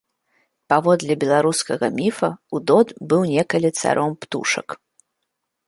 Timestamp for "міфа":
1.99-2.29